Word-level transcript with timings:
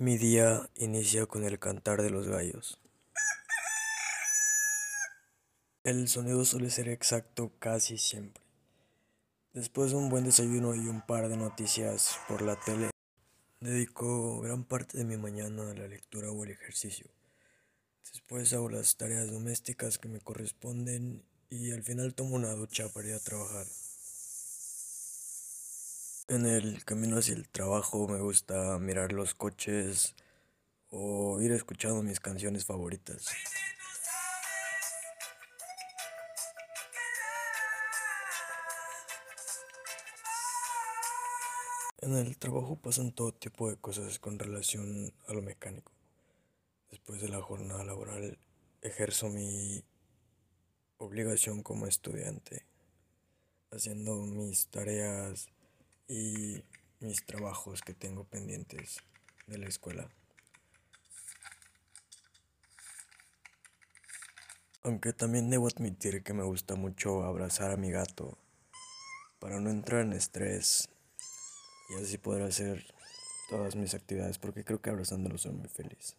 Mi 0.00 0.16
día 0.16 0.70
inicia 0.76 1.26
con 1.26 1.44
el 1.44 1.58
cantar 1.58 2.00
de 2.00 2.08
los 2.08 2.26
gallos. 2.26 2.80
El 5.84 6.08
sonido 6.08 6.46
suele 6.46 6.70
ser 6.70 6.88
exacto 6.88 7.52
casi 7.58 7.98
siempre. 7.98 8.42
Después 9.52 9.90
de 9.90 9.98
un 9.98 10.08
buen 10.08 10.24
desayuno 10.24 10.74
y 10.74 10.88
un 10.88 11.02
par 11.02 11.28
de 11.28 11.36
noticias 11.36 12.18
por 12.28 12.40
la 12.40 12.58
tele, 12.58 12.88
dedico 13.60 14.40
gran 14.40 14.64
parte 14.64 14.96
de 14.96 15.04
mi 15.04 15.18
mañana 15.18 15.70
a 15.70 15.74
la 15.74 15.86
lectura 15.86 16.30
o 16.30 16.44
el 16.44 16.52
ejercicio. 16.52 17.10
Después 18.10 18.54
hago 18.54 18.70
las 18.70 18.96
tareas 18.96 19.30
domésticas 19.30 19.98
que 19.98 20.08
me 20.08 20.20
corresponden 20.20 21.22
y 21.50 21.72
al 21.72 21.82
final 21.82 22.14
tomo 22.14 22.36
una 22.36 22.52
ducha 22.52 22.88
para 22.88 23.08
ir 23.08 23.14
a 23.16 23.20
trabajar. 23.20 23.66
En 26.30 26.46
el 26.46 26.84
camino 26.84 27.18
hacia 27.18 27.34
el 27.34 27.48
trabajo 27.48 28.06
me 28.06 28.20
gusta 28.20 28.78
mirar 28.78 29.10
los 29.10 29.34
coches 29.34 30.14
o 30.88 31.40
ir 31.40 31.50
escuchando 31.50 32.04
mis 32.04 32.20
canciones 32.20 32.64
favoritas. 32.64 33.26
En 42.00 42.14
el 42.14 42.38
trabajo 42.38 42.76
pasan 42.76 43.10
todo 43.10 43.32
tipo 43.32 43.68
de 43.68 43.76
cosas 43.76 44.20
con 44.20 44.38
relación 44.38 45.12
a 45.26 45.32
lo 45.32 45.42
mecánico. 45.42 45.90
Después 46.92 47.20
de 47.20 47.28
la 47.28 47.42
jornada 47.42 47.82
laboral 47.82 48.38
ejerzo 48.82 49.30
mi 49.30 49.82
obligación 50.98 51.64
como 51.64 51.88
estudiante, 51.88 52.66
haciendo 53.72 54.14
mis 54.14 54.68
tareas 54.68 55.48
y 56.10 56.64
mis 56.98 57.24
trabajos 57.24 57.82
que 57.82 57.94
tengo 57.94 58.24
pendientes 58.24 58.98
de 59.46 59.58
la 59.58 59.68
escuela. 59.68 60.10
Aunque 64.82 65.12
también 65.12 65.50
debo 65.50 65.68
admitir 65.68 66.24
que 66.24 66.34
me 66.34 66.42
gusta 66.42 66.74
mucho 66.74 67.22
abrazar 67.22 67.70
a 67.70 67.76
mi 67.76 67.92
gato 67.92 68.36
para 69.38 69.60
no 69.60 69.70
entrar 69.70 70.00
en 70.00 70.12
estrés 70.12 70.88
y 71.90 72.02
así 72.02 72.18
poder 72.18 72.42
hacer 72.42 72.92
todas 73.48 73.76
mis 73.76 73.94
actividades 73.94 74.38
porque 74.38 74.64
creo 74.64 74.82
que 74.82 74.90
abrazándolo 74.90 75.38
soy 75.38 75.52
muy 75.52 75.68
feliz. 75.68 76.16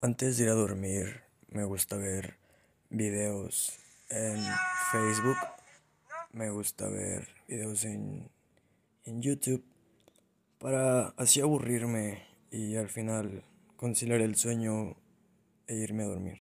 Antes 0.00 0.36
de 0.36 0.44
ir 0.44 0.50
a 0.50 0.54
dormir 0.54 1.24
me 1.48 1.64
gusta 1.64 1.96
ver 1.96 2.38
videos 2.88 3.80
en 4.10 4.40
Facebook 4.92 5.38
me 6.32 6.50
gusta 6.50 6.88
ver 6.88 7.28
videos 7.48 7.84
en, 7.84 8.30
en 9.04 9.22
YouTube 9.22 9.64
para 10.58 11.08
así 11.16 11.40
aburrirme 11.40 12.26
y 12.50 12.76
al 12.76 12.88
final 12.88 13.44
conciliar 13.76 14.20
el 14.20 14.36
sueño 14.36 14.96
e 15.66 15.74
irme 15.74 16.04
a 16.04 16.06
dormir. 16.06 16.42